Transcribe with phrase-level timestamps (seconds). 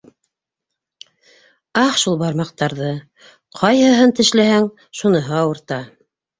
[1.81, 2.89] Ах, шул бармаҡтарҙы:
[3.61, 4.69] ҡайһыһын тешләһәң,
[5.03, 5.83] шуныһы ауырта.